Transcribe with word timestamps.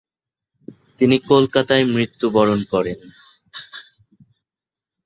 তিনি 0.99 1.15
কলকাতায় 1.29 1.85
মৃত্যুবরণ 1.85 2.59
করেন। 2.63 2.99